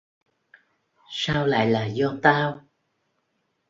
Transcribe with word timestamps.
sao 1.09 1.47
lại 1.47 1.69
là 1.71 1.85
do 1.85 2.13
tao 2.23 2.61